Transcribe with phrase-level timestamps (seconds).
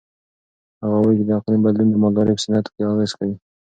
[0.81, 3.33] هغه وایي چې د اقلیم بدلون د مالدارۍ په صنعت ناوړه اغېز کړی.